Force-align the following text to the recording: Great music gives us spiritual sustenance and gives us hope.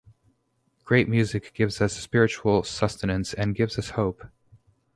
Great 0.83 1.07
music 1.07 1.53
gives 1.53 1.79
us 1.79 1.93
spiritual 1.95 2.63
sustenance 2.63 3.35
and 3.35 3.53
gives 3.53 3.77
us 3.77 3.91
hope. 3.91 4.23